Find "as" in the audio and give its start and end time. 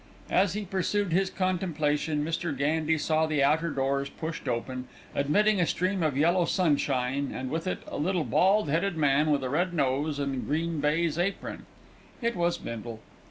0.31-0.53